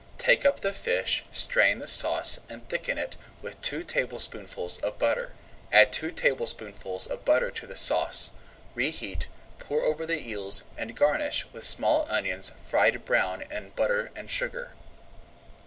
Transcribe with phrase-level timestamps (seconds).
[0.17, 5.35] Take up the fish, strain the sauce, and thicken it with two tablespoonfuls of butter.
[5.71, 8.31] Add two tablespoonfuls of butter to the sauce,
[8.73, 9.27] reheat,
[9.59, 14.71] pour over the eels, and garnish with small onions fried brown in butter and sugar.